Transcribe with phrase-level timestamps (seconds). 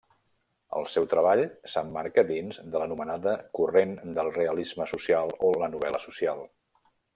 [0.77, 1.41] El seu treball
[1.73, 6.45] s'emmarca dins de l'anomenada corrent del realisme social o la novel·la social.